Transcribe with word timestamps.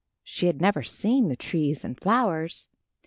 She 0.23 0.47
had 0.47 0.59
never 0.59 0.81
seen 0.81 1.27
the 1.27 1.35
trees 1.35 1.83
and 1.85 1.95
flowers. 1.95 2.67